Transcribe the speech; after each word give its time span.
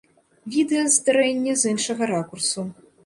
Відэа 0.53 0.85
здарэння 0.95 1.53
з 1.65 1.75
іншага 1.75 2.03
ракурсу. 2.15 2.67